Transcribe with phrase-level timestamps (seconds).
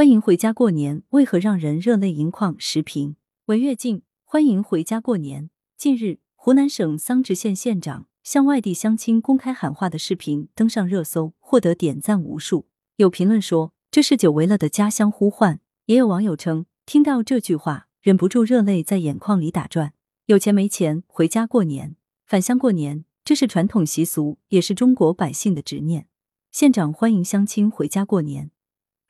[0.00, 2.56] 欢迎回家过年，为何让人热泪盈眶？
[2.58, 5.50] 时评：文跃进，欢迎回家过年。
[5.76, 12.66] 近日，湖南省桑植县县长向外地乡亲公开喊话的视频登上热搜，获得点赞无数。
[12.96, 19.92] 有评论说这是久违了的家乡呼唤，也有网友称听到这句话忍不住热泪在眼眶里打转。
[20.24, 21.94] 有钱没钱，回家过年，
[22.24, 26.06] 返乡过年，这是传统习俗，也是中国百姓的执念。
[26.50, 28.50] 县长欢迎乡亲回家过年。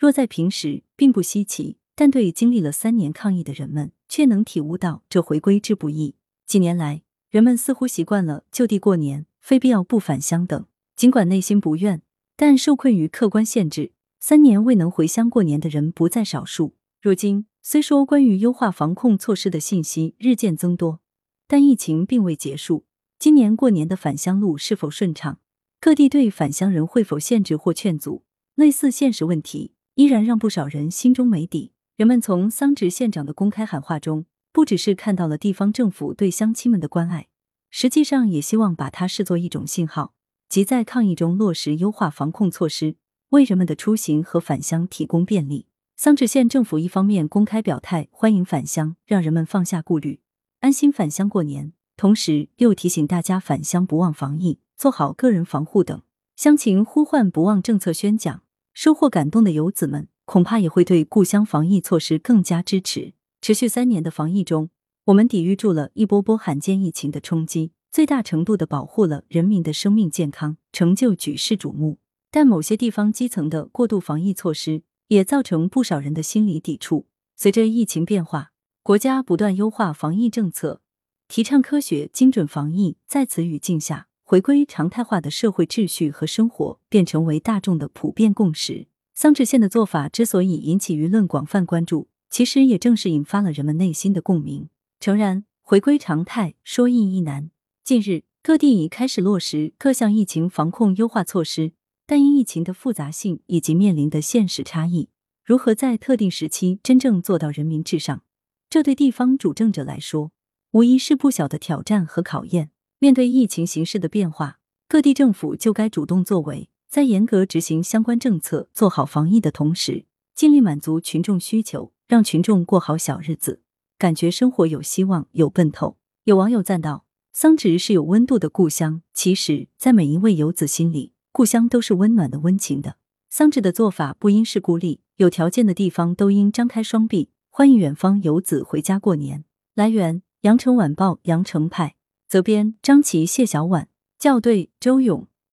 [0.00, 6.14] 若在平时并不稀奇，但对经历了三年抗疫的人们，却能体悟到这回归之不易。
[6.46, 10.64] 几年来，人们似乎习惯了就地过年，非必要不返乡等。
[10.96, 12.00] 尽管内心不愿，
[12.34, 16.72] 但受困于客观限制，三年未能回乡过年的人不在少数。
[17.02, 21.00] 如今，虽说关于优化防控措施的信息日渐增多，
[21.46, 22.86] 但疫情并未结束。
[23.18, 25.40] 今年过年的返乡路是否顺畅？
[25.78, 28.22] 各地对返乡人会否限制或劝阻？
[28.54, 29.74] 类似现实问题。
[30.00, 31.72] 依然让不少人心中没底。
[31.94, 37.28] 人们从桑植县长的公开喊话中，不只是看到了地方政府对乡亲们的关爱，
[37.68, 40.14] 实际上也希望把它视作一种信号，
[40.48, 42.96] 即在抗疫中落实优化防控措施，
[43.28, 45.66] 为人们的出行和返乡提供便利。
[45.98, 50.20] 桑植县政府一方面公开表态欢迎返乡，让人们放下顾虑，
[50.60, 56.00] 安心返乡过年，同时又提醒大家返乡不忘防疫，做好个人防护等。
[56.36, 58.40] 乡情呼唤不忘政策宣讲。
[58.72, 63.14] 收获感动的游子们，恐怕也会对故乡防疫措施更加支持。
[63.40, 64.70] 持续三年的防疫中，
[65.06, 71.98] 我们抵御住了一波波罕见疫情的冲击，最大程度的保护了人民的生命健康，成就举世瞩目。
[72.30, 77.06] 但某些地方基层的过度防疫措施，也造成不少人的心理抵触。
[77.34, 80.82] 随着疫情变化，国家不断优化防疫政策，
[81.26, 84.09] 提倡科学精准防疫，在此语境下。
[84.30, 88.86] 回归常态化的社会秩序和生活，便成为大众的普遍共识。
[89.12, 94.68] 桑植县的做法之所以引起舆论广泛关注，其实也正是引发了人们内心的共鸣。
[95.00, 97.50] 诚然，回归常态说易亦难。
[97.82, 101.72] 近日，各地已开始落实各项疫情防控优化措施，
[102.06, 105.08] 但因疫情的复杂性以及面临的现实差异，
[105.44, 108.22] 如何在特定时期真正做到人民至上，
[108.68, 110.30] 这对地方主政者来说，
[110.70, 112.70] 无疑是不小的挑战和考验。
[113.02, 123.62] 面对疫情形势的变化，各地政府就该主动作为，在严格执行相关政策、做好防疫的同时，尽力满足群众需求，让群众过好小日子，
[123.96, 125.96] 感觉生活有希望、有奔头。
[126.24, 132.96] 有网友赞道：“桑植是有温度的故乡。”其实，在每一位游子心里，故乡都是温暖的、温情的。
[133.30, 139.46] 桑植的做法不应是孤立，有条件的地方都应张开双臂，欢迎远方游子回家过年。
[139.74, 141.94] 来源：羊城晚报羊城派。
[142.30, 143.88] 责编：张琪、谢小婉，
[144.20, 145.26] 校对：周勇。